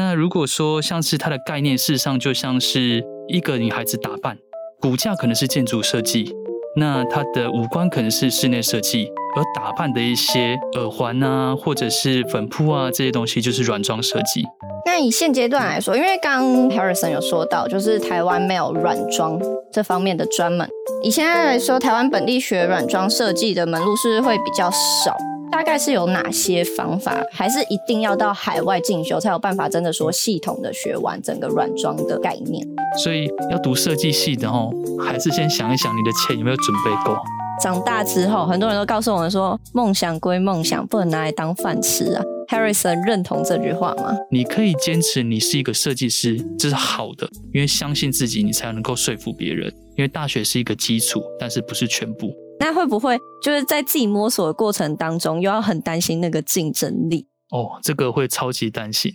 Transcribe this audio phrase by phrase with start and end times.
[0.00, 4.38] 那如果说像是它的概念，事实上就像是一个女孩子打扮，
[4.80, 6.32] 骨架可能是建筑设计，
[6.76, 14.44] 那她的五官可能是室内设计，而打扮的一些耳环啊，或者是粉扑啊这些东西，就是软装设计。
[14.86, 19.36] 那以现阶段来说，因为刚 Harrison 有说到，就是台湾没有软装
[19.72, 20.68] 这方面的专门。
[21.02, 25.16] 以现在来说，台湾本地学软装设计的门路是会比较少。
[25.50, 27.22] 大概是有哪些方法？
[27.32, 32.66] 还是一定要到海外进修才有办法真的说系统的学完整个软装的概念？
[33.02, 34.70] 所以要读设计系的哦，
[35.04, 37.16] 还是先想一想你的钱有没有准备够。
[37.60, 42.22] 长大之后，很多人都告诉我们说，梦想归梦想，不能拿来当饭吃啊。
[42.48, 44.16] Harrison 认同这句话吗？
[44.30, 49.70] 你可以坚持你是一个设计师，这是好的，因为相信自己，你才能够说服别人。
[49.96, 52.32] 因为大学是一个基础，但是不是全部。
[52.68, 57.26] 那会不会就是在自己摸索的过程当中，又要很担心那个竞争力？
[57.48, 59.10] 哦，这个会超级担心。